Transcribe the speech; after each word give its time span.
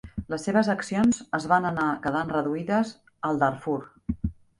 Les 0.33 0.43
seves 0.47 0.69
accions 0.73 1.19
es 1.39 1.45
van 1.51 1.67
anar 1.69 1.85
quedant 2.05 2.31
reduïdes 2.37 2.95
al 3.29 3.39
Darfur. 3.45 3.77